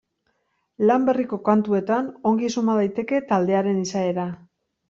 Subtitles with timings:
[0.91, 4.27] Lan berriko kantuetan ongi suma daiteke taldearen izaera.